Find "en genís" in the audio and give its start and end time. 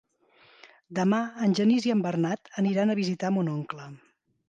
1.47-1.87